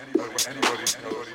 anybody, 0.00 0.36
anybody 0.48 0.84
anybody. 0.98 1.31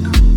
Bye. 0.00 0.31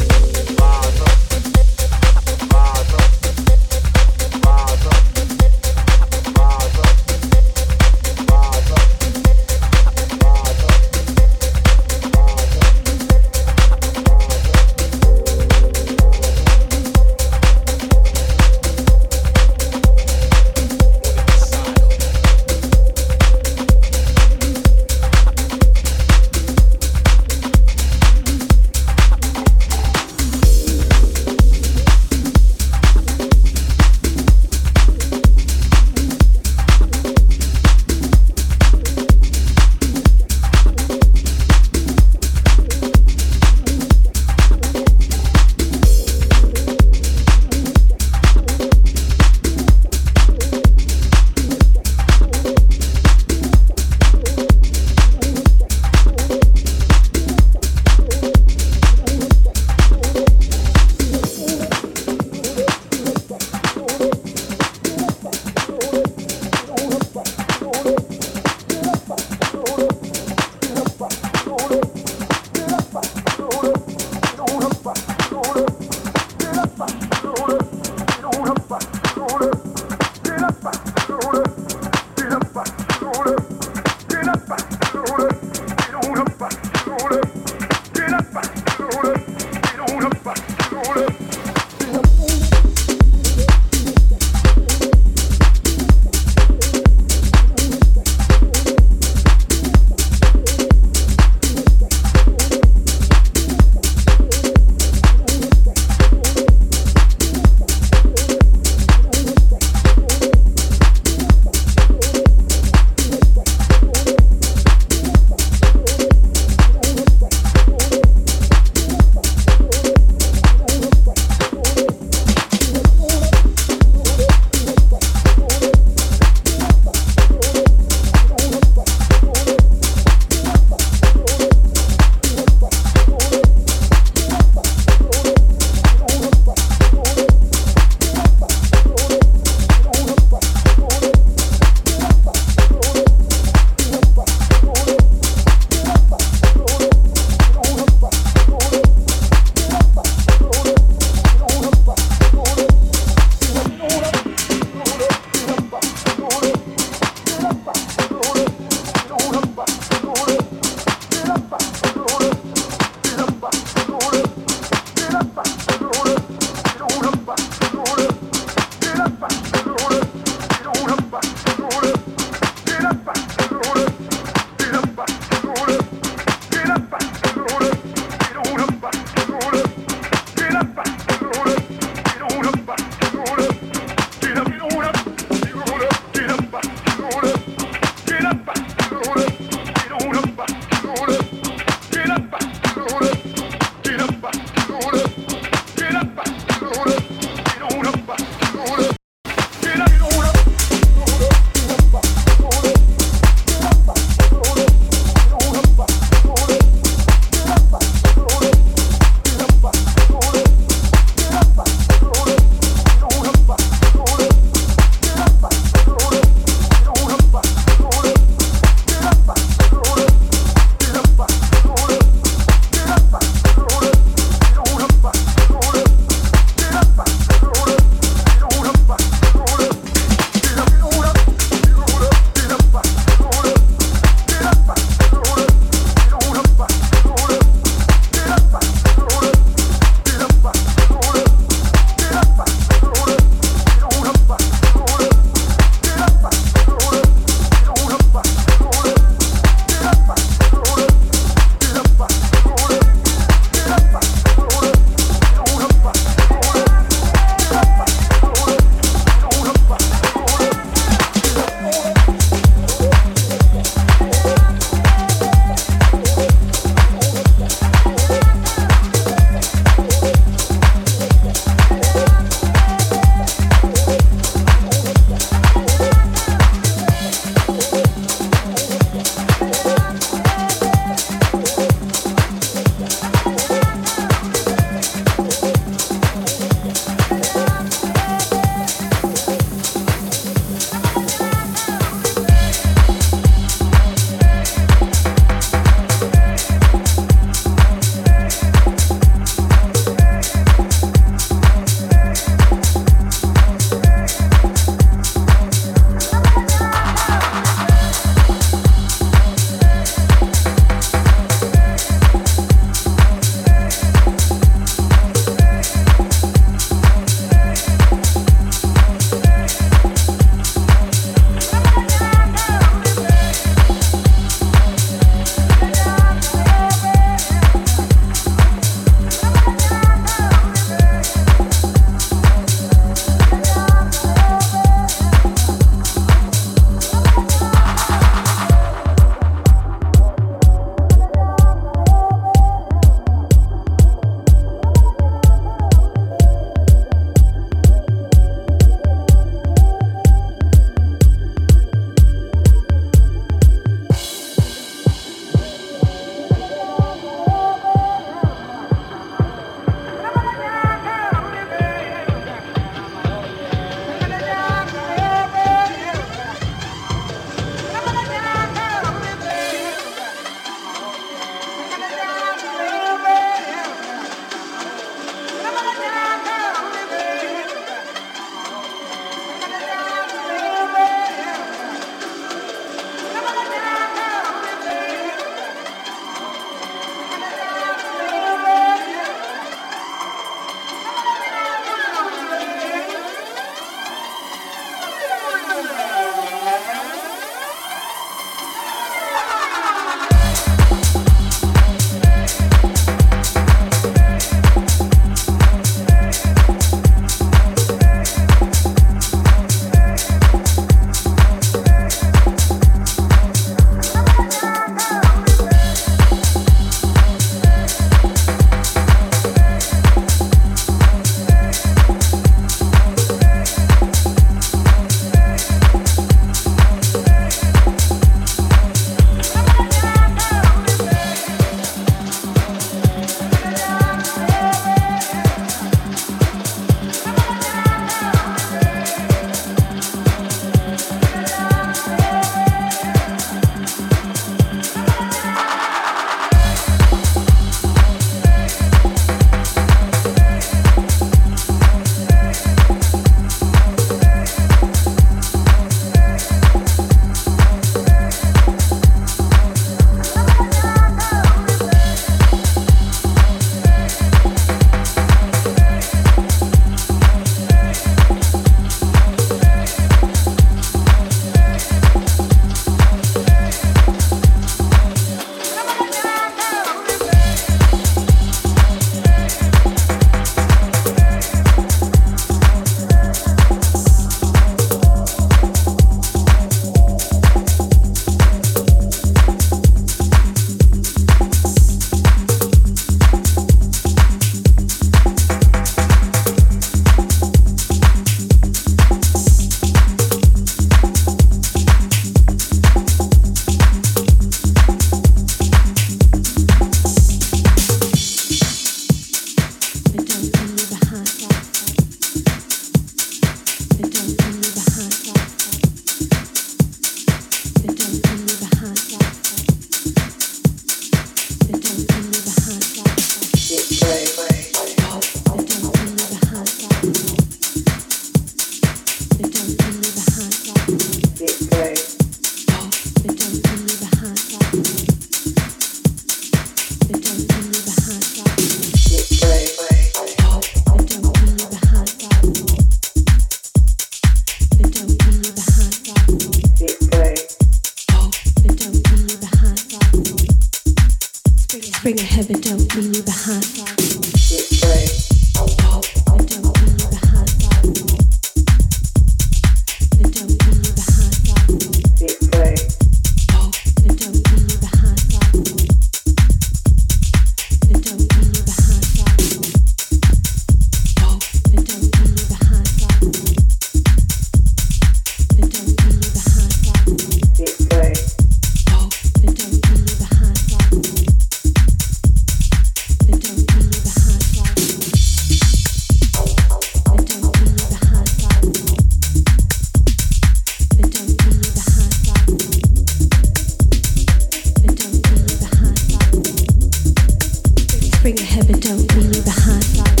But 598.33 598.61
don't 598.61 598.95
leave 598.95 599.25
behind. 599.25 600.00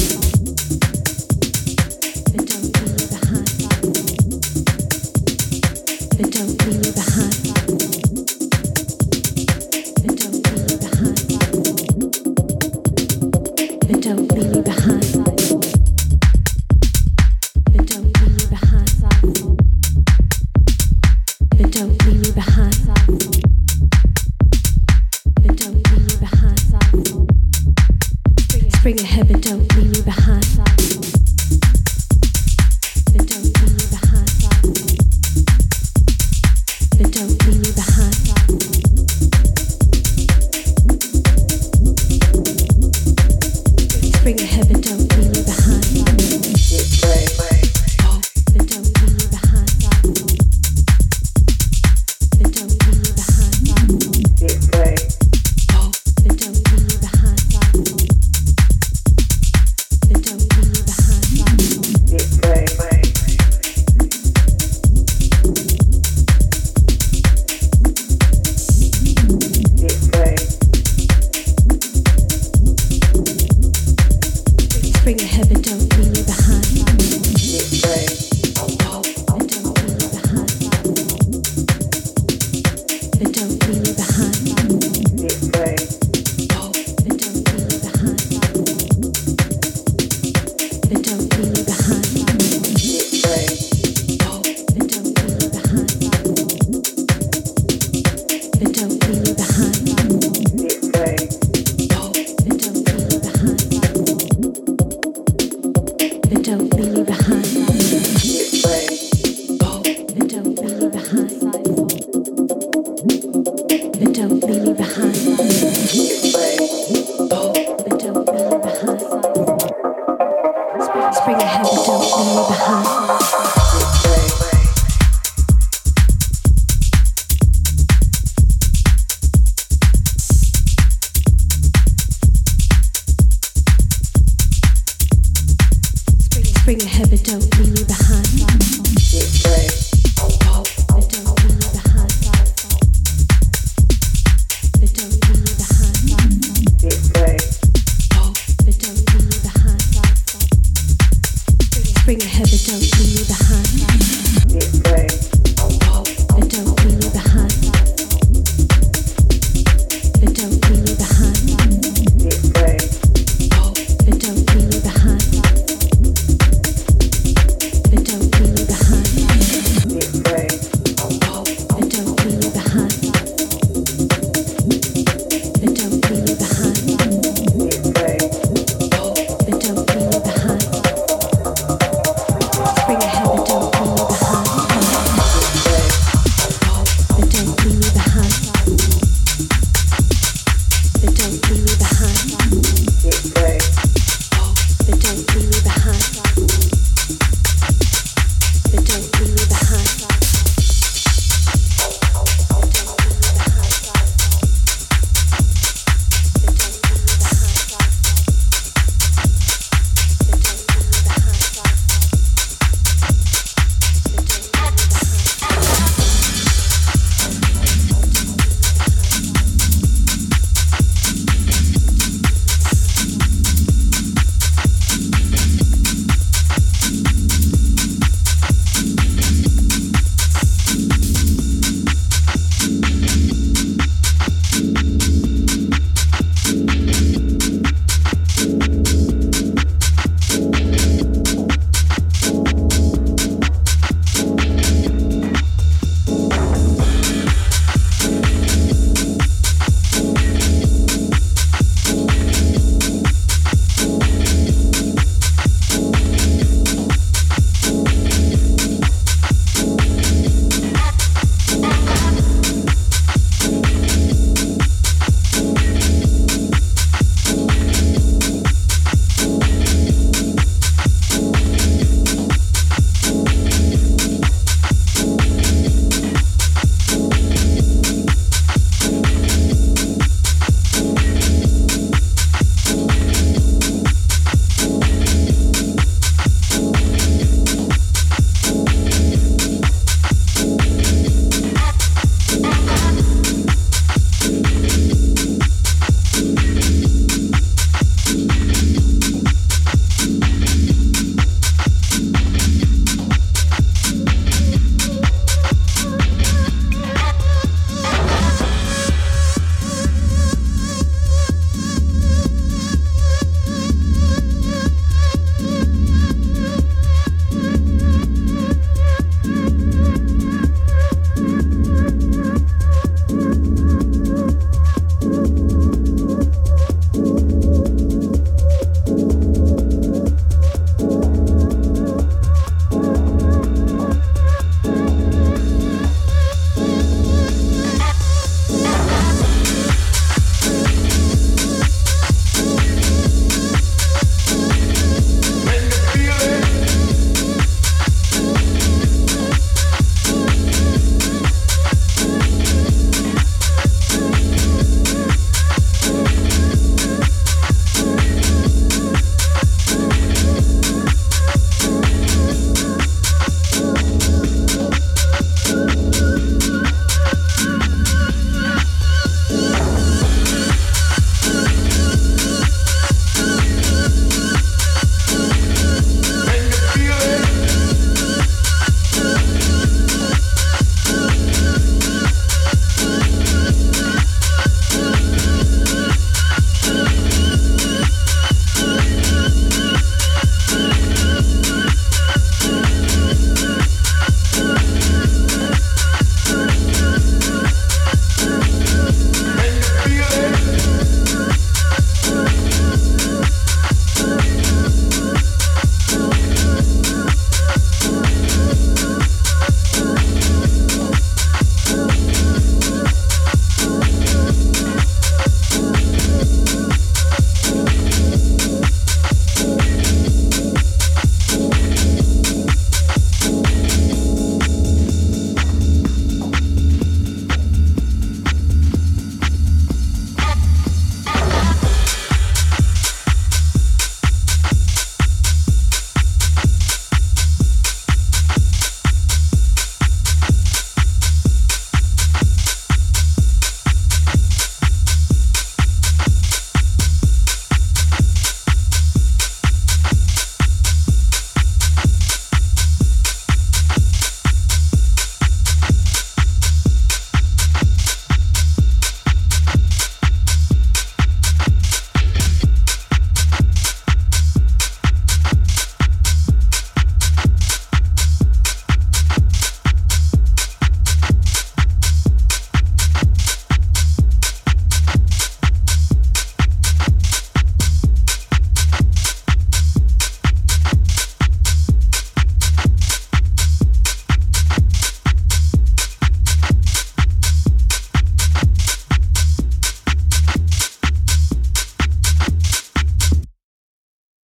Bring 121.11 121.35
a 121.35 121.45
habit, 121.45 121.73
don't 121.85 121.99
leave 121.99 122.47
behind. 122.47 123.50